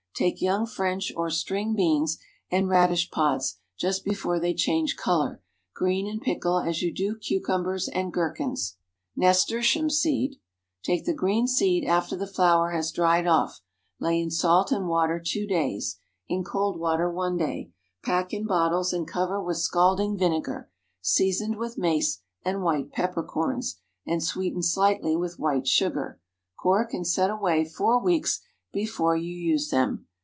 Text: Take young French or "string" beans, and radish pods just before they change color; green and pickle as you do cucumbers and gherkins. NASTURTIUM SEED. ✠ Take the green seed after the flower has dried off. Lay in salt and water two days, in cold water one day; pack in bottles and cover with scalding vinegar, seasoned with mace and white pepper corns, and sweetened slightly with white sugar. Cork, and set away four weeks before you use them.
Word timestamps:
Take 0.13 0.39
young 0.41 0.67
French 0.67 1.11
or 1.15 1.31
"string" 1.31 1.73
beans, 1.73 2.19
and 2.51 2.69
radish 2.69 3.09
pods 3.09 3.57
just 3.75 4.05
before 4.05 4.39
they 4.39 4.53
change 4.53 4.95
color; 4.95 5.41
green 5.73 6.05
and 6.07 6.21
pickle 6.21 6.59
as 6.59 6.83
you 6.83 6.93
do 6.93 7.15
cucumbers 7.15 7.87
and 7.87 8.13
gherkins. 8.13 8.77
NASTURTIUM 9.15 9.89
SEED. 9.89 10.33
✠ 10.33 10.37
Take 10.83 11.05
the 11.05 11.15
green 11.15 11.47
seed 11.47 11.85
after 11.85 12.15
the 12.15 12.27
flower 12.27 12.69
has 12.69 12.91
dried 12.91 13.25
off. 13.25 13.61
Lay 13.99 14.21
in 14.21 14.29
salt 14.29 14.71
and 14.71 14.87
water 14.87 15.19
two 15.19 15.47
days, 15.47 15.97
in 16.27 16.43
cold 16.43 16.77
water 16.79 17.09
one 17.09 17.35
day; 17.37 17.71
pack 18.03 18.31
in 18.31 18.45
bottles 18.45 18.93
and 18.93 19.07
cover 19.07 19.41
with 19.41 19.57
scalding 19.57 20.15
vinegar, 20.17 20.69
seasoned 20.99 21.57
with 21.57 21.79
mace 21.79 22.19
and 22.45 22.61
white 22.61 22.91
pepper 22.91 23.23
corns, 23.23 23.77
and 24.05 24.21
sweetened 24.21 24.65
slightly 24.65 25.15
with 25.15 25.39
white 25.39 25.67
sugar. 25.67 26.19
Cork, 26.59 26.93
and 26.93 27.07
set 27.07 27.31
away 27.31 27.65
four 27.65 27.99
weeks 27.99 28.41
before 28.71 29.17
you 29.17 29.33
use 29.33 29.69
them. 29.71 30.05